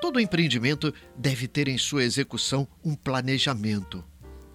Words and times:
Todo 0.00 0.20
empreendimento 0.20 0.94
deve 1.16 1.46
ter 1.46 1.68
em 1.68 1.76
sua 1.78 2.04
execução 2.04 2.66
um 2.84 2.94
planejamento 2.94 4.04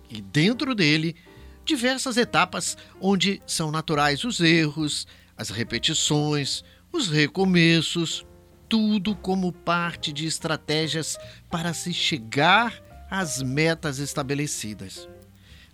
e, 0.09 0.21
dentro 0.21 0.73
dele, 0.75 1.15
diversas 1.63 2.17
etapas 2.17 2.77
onde 2.99 3.41
são 3.45 3.71
naturais 3.71 4.23
os 4.23 4.39
erros, 4.39 5.07
as 5.37 5.49
repetições, 5.49 6.63
os 6.91 7.09
recomeços, 7.09 8.25
tudo 8.69 9.15
como 9.15 9.51
parte 9.51 10.13
de 10.13 10.25
estratégias 10.25 11.17
para 11.49 11.73
se 11.73 11.93
chegar 11.93 12.81
às 13.09 13.41
metas 13.41 13.99
estabelecidas. 13.99 15.07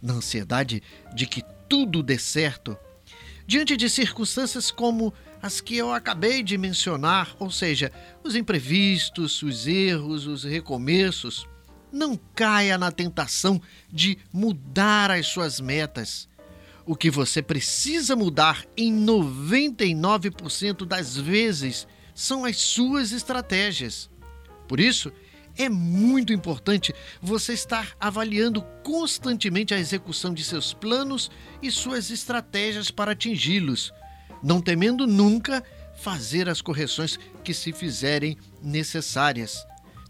Na 0.02 0.14
ansiedade 0.14 0.82
de 1.14 1.26
que 1.26 1.44
tudo 1.70 2.02
dê 2.02 2.18
certo, 2.18 2.78
diante 3.52 3.76
de 3.76 3.90
circunstâncias 3.90 4.72
como 4.72 5.14
as 5.42 5.60
que 5.60 5.76
eu 5.76 5.92
acabei 5.92 6.42
de 6.42 6.58
mencionar, 6.58 7.36
ou 7.38 7.52
seja, 7.52 7.92
os 8.24 8.34
imprevistos, 8.34 9.44
os 9.44 9.68
erros, 9.68 10.26
os 10.26 10.46
recomeços, 10.46 11.46
não 11.92 12.18
caia 12.34 12.78
na 12.78 12.94
tentação 12.94 13.62
de 13.92 14.18
mudar 14.32 15.12
as 15.12 15.28
suas 15.28 15.60
metas. 15.60 16.30
O 16.86 16.96
que 16.96 17.12
você 17.12 17.42
precisa 17.42 18.16
mudar 18.16 18.66
em 18.78 19.06
99% 19.06 20.86
das 20.86 21.18
vezes 21.18 21.86
são 22.16 22.46
as 22.46 22.56
suas 22.56 23.12
estratégias. 23.12 24.10
Por 24.66 24.80
isso, 24.80 25.12
é 25.58 25.70
muito 25.70 26.34
importante 26.34 26.94
você 27.22 27.54
estar 27.54 27.96
avaliando 28.00 28.62
constantemente 28.84 29.74
a 29.74 29.80
execução 29.80 30.34
de 30.34 30.44
seus 30.44 30.74
planos 30.74 31.30
e 31.62 31.70
suas 31.72 32.10
estratégias 32.10 32.90
para 32.90 33.12
atingi-los, 33.12 33.94
não 34.42 34.62
temendo 34.62 35.06
nunca 35.06 35.64
fazer 35.96 36.50
as 36.50 36.62
correções 36.62 37.20
que 37.44 37.54
se 37.54 37.72
fizerem 37.72 38.38
necessárias, 38.62 39.66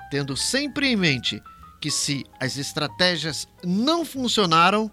tendo 0.09 0.37
sempre 0.37 0.87
em 0.87 0.95
mente 0.95 1.41
que 1.81 1.89
se 1.89 2.25
as 2.39 2.57
estratégias 2.57 3.47
não 3.63 4.05
funcionaram, 4.05 4.91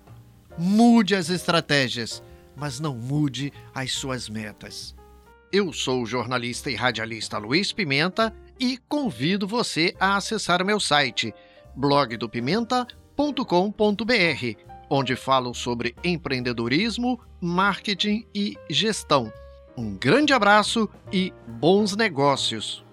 mude 0.56 1.14
as 1.14 1.28
estratégias, 1.28 2.22
mas 2.56 2.80
não 2.80 2.96
mude 2.96 3.52
as 3.74 3.92
suas 3.92 4.28
metas. 4.28 4.96
Eu 5.52 5.72
sou 5.72 6.02
o 6.02 6.06
jornalista 6.06 6.70
e 6.70 6.74
radialista 6.74 7.38
Luiz 7.38 7.72
Pimenta 7.72 8.34
e 8.58 8.78
convido 8.88 9.46
você 9.46 9.94
a 10.00 10.16
acessar 10.16 10.64
meu 10.64 10.80
site 10.80 11.34
blogdopimenta.com.br, 11.76 14.56
onde 14.90 15.16
falo 15.16 15.54
sobre 15.54 15.94
empreendedorismo, 16.02 17.20
marketing 17.40 18.26
e 18.34 18.56
gestão. 18.68 19.32
Um 19.76 19.96
grande 19.96 20.32
abraço 20.32 20.88
e 21.12 21.32
bons 21.46 21.94
negócios! 21.94 22.87